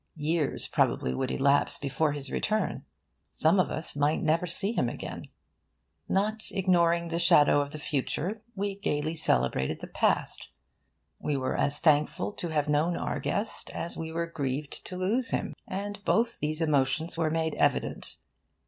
Years 0.17 0.67
probably 0.67 1.13
would 1.13 1.29
elapse 1.29 1.77
before 1.77 2.13
his 2.13 2.31
return. 2.31 2.85
Some 3.29 3.59
of 3.59 3.69
us 3.69 3.95
might 3.95 4.23
never 4.23 4.47
see 4.47 4.71
him 4.71 4.89
again. 4.89 5.25
Not 6.09 6.47
ignoring 6.51 7.09
the 7.09 7.19
shadow 7.19 7.61
of 7.61 7.69
the 7.71 7.77
future, 7.77 8.41
we 8.55 8.73
gaily 8.73 9.13
celebrated 9.15 9.79
the 9.79 9.85
past. 9.85 10.49
We 11.19 11.37
were 11.37 11.55
as 11.55 11.77
thankful 11.77 12.31
to 12.33 12.47
have 12.49 12.67
known 12.67 12.97
our 12.97 13.19
guest 13.19 13.69
as 13.75 13.95
we 13.95 14.11
were 14.11 14.25
grieved 14.25 14.83
to 14.87 14.97
lose 14.97 15.29
him; 15.29 15.53
and 15.67 16.03
both 16.03 16.39
these 16.39 16.63
emotions 16.63 17.15
were 17.15 17.29
made 17.29 17.53
evident. 17.53 18.17